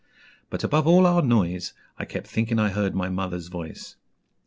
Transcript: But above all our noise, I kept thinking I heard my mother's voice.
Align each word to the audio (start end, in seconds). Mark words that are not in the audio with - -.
But 0.49 0.63
above 0.63 0.87
all 0.87 1.05
our 1.05 1.21
noise, 1.21 1.73
I 1.99 2.05
kept 2.05 2.25
thinking 2.25 2.57
I 2.57 2.69
heard 2.69 2.95
my 2.95 3.07
mother's 3.09 3.49
voice. 3.49 3.97